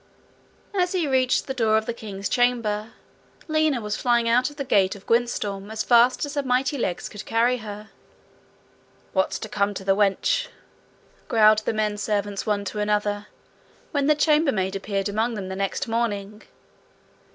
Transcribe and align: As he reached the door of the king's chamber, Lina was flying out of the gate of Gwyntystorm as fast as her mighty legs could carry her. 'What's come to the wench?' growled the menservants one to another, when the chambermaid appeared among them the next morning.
As 0.73 0.93
he 0.93 1.07
reached 1.07 1.45
the 1.45 1.53
door 1.53 1.77
of 1.77 1.85
the 1.85 1.93
king's 1.93 2.27
chamber, 2.27 2.93
Lina 3.47 3.79
was 3.79 3.95
flying 3.97 4.27
out 4.27 4.49
of 4.49 4.55
the 4.55 4.63
gate 4.63 4.95
of 4.95 5.05
Gwyntystorm 5.05 5.69
as 5.69 5.83
fast 5.83 6.25
as 6.25 6.33
her 6.33 6.41
mighty 6.41 6.75
legs 6.75 7.07
could 7.07 7.23
carry 7.23 7.57
her. 7.57 7.91
'What's 9.13 9.37
come 9.37 9.75
to 9.75 9.83
the 9.83 9.95
wench?' 9.95 10.47
growled 11.27 11.59
the 11.59 11.73
menservants 11.73 12.47
one 12.47 12.65
to 12.65 12.79
another, 12.79 13.27
when 13.91 14.07
the 14.07 14.15
chambermaid 14.15 14.75
appeared 14.75 15.07
among 15.07 15.35
them 15.35 15.49
the 15.49 15.55
next 15.55 15.87
morning. 15.87 16.41